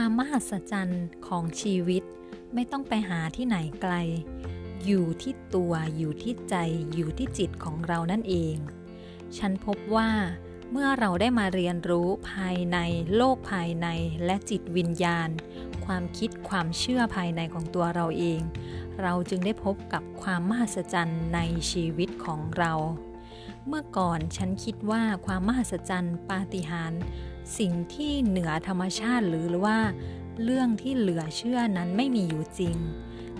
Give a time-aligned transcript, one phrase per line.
[0.00, 2.02] ความมหัศจรรย์ของชีวิต
[2.54, 3.94] ไม่ต้องไปหาที่ไหนไกล
[4.86, 6.54] อยู่ที่ตัวอยู่ที่ใจ
[6.94, 8.56] อยู่ที่จิตของเรานั่นเอง
[9.38, 10.10] ฉันพบว่า
[10.70, 12.78] เมื่อเราได้มาเรียนรู้ภายใน
[13.16, 13.88] โลกภายใน
[14.24, 15.28] และจิตวิญญาณ
[15.86, 18.40] ความคิดความเชื่อภายในของตัวเราเอง
[19.02, 21.40] เราจึงได้พบกับความมหัศจรรย์ใน
[21.70, 22.72] ชีวิตของเรา
[23.68, 27.00] เมื่อก่อนฉันคิดว่าความมหัศจรรย์ปาฏิหาริย์
[27.58, 29.78] สิ่งที่เหนือธรรมชาติหรือว่า
[30.42, 32.76] เรื่องที่เหลือเชื่อนั้นไม่มีอยู่จริง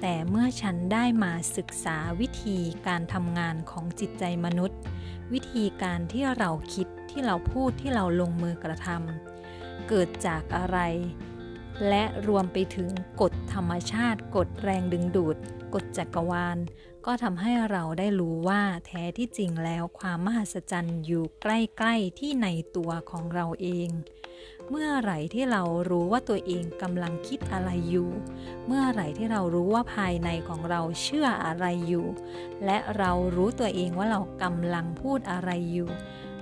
[0.00, 4.78] แต่เมื่อฉันได้มาศึกษาวิธีการทำงานของจิตใจมนุษย์
[5.32, 10.78] วิธีการที่เราคิดที่เราพูดที่เราลงมือกระทำเกิดจากอะไร
[11.88, 12.90] และรวมไปถึง
[13.20, 15.36] กฎธรรมชาติ กฎแรงดึงดูด
[15.74, 16.58] กฎจักรวาล
[17.06, 23.88] ก็ทำให้เราได้รู้ว่าแท้ที่จริงแล้วความมหัศจรรย์อยู่ใกล้ๆที่ในตัวของเราเอง
[24.70, 28.10] เมื่อไหร่ที่เรารู้ว่าตัวเองกำลังคิดอะไรอยู่
[28.66, 32.06] เมื่อไหร่ที่เรารู้ว่าภายในของเราเชื่ออะไรอยู่
[32.64, 35.88] และเรารู้ตัวเองว่าเรากำลังพูดอะไรอยู่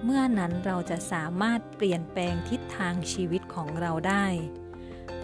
[0.05, 4.27] เมื่อนั้นเราจะสามารถเปลี่ยนแปลงทิศทางชีวิตของเราได้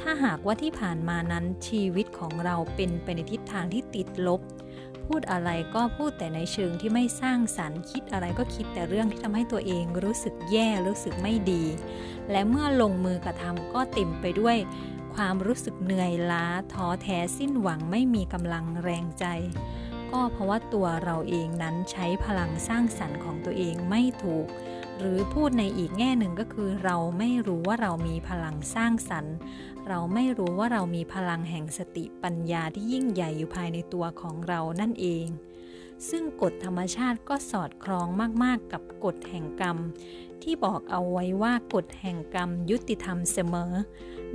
[0.01, 4.41] ถ้าหากว่าที่ผ่านมานั้นชีวิตของเราเป็นไปในทิศทางที่ติดลบ
[5.07, 11.65] พูดอะไรก็พูดแต่ในเชิงที่ไม่สร้างสรรค์คิดอะไรก็คิดแต่เรื่องที่ทำให้ตัวเองรู้สึกแย่รู้สึกไม่ดี
[12.31, 14.57] และเมื่อลงมือกระทำก็เต็มไปด้วย
[15.15, 19.27] ความรู้สึกเหนื่อยล้าท้อแท้สิ้นหวังไม่มีกำลังแรงใจ
[20.13, 24.47] ก็เพราะว่าตัวเราเองนั้นใช้พลังสร้างสรรค์ของตัวเองไม่ถูก
[24.99, 29.37] หรือพูดในอีกแง่หนึ่งก็คือ เราไม่รู้ว่าเรามีพลังสร้างสรรค์
[29.89, 35.27] เราไม่รู้ว่าเรามีพลังแห่งสติปัญญาที่ยิ่งใหญ่อยู่ภายในตัวของเรานั่นเอง
[36.11, 38.09] ซึ่งกฎธรรมชาติก็สอดคล้อง
[38.43, 39.79] มาก ๆ กับกฎแห่งกรรม
[40.43, 43.73] ที่บอกเอาไว้ว่ากฎแห่งกรรมยุติธรรมเสมอ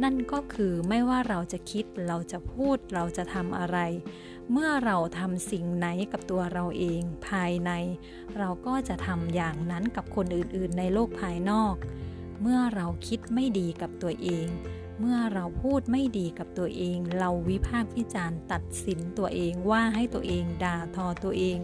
[0.04, 3.78] นั่นก็คือไม่ว่าเราจะคิดเราจะพูดเราจะทำอะไร
[4.52, 7.72] เมื่อเราทำสิ่งไหนกับตัวเราเองภายใน
[8.38, 11.76] เราก็จะทำอย่างนั้นกับคนอื่น ๆ ในโลกภายนอก
[12.42, 14.48] เมื่อเราคิดไม่ดีกับตัวเอง
[15.00, 21.58] เมื่อเราพูดไม่ดีกับตัวเอง เราวิพากษ์วิจารณ์ตัดสินตัวเองว่าให้ตัวเองด่าทอตัวเอง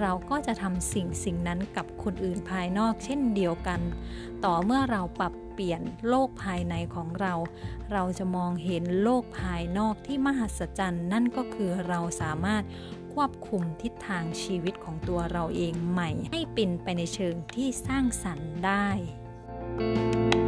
[0.00, 3.80] เราก็จะทำสิ่งสิ่งนั้นกับคนอื่นภายนอกเช่นเดียวกัน
[4.44, 7.34] ต่อเมื่อเราปรับเปลี่ยนโลกภายในของเรา
[7.92, 12.62] เราจะมองเห็นโลกภายนอกที่มหัศจรรย์ นั่นก็คือเราสามารถ
[13.12, 18.88] ควบคุมทิศทางชีวิตของตัวเราเองใหม่ ให้เป็นไปในเชิงที่สร้างสรรค์ได้
[19.78, 20.41] Música